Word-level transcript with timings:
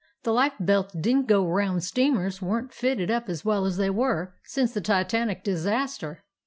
The 0.23 0.33
life 0.33 0.55
belts 0.59 0.95
didn't 0.99 1.27
go 1.27 1.45
around— 1.47 1.81
steamers 1.83 2.41
were 2.41 2.63
n't 2.63 2.73
fitted 2.73 3.11
up 3.11 3.29
as 3.29 3.45
well 3.45 3.65
as 3.67 3.77
they 3.77 3.89
are 3.89 4.33
since 4.45 4.71
the 4.73 4.81
Titanic 4.81 5.43
disaster. 5.43 6.23